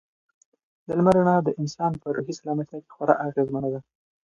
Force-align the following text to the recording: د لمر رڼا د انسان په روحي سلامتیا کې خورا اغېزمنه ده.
د 0.85 0.87
لمر 0.97 1.15
رڼا 1.19 1.37
د 1.43 1.49
انسان 1.61 1.91
په 2.01 2.07
روحي 2.15 2.33
سلامتیا 2.39 2.77
کې 2.83 2.93
خورا 2.95 3.15
اغېزمنه 3.27 3.69
ده. 3.73 3.79